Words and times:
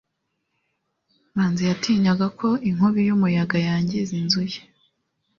manzi 1.35 1.61
yatinyaga 1.69 2.27
ko 2.39 2.49
inkubi 2.69 2.99
y'umuyaga 3.07 3.57
yangiza 3.67 4.13
inzu 4.21 4.41
ye 4.51 4.59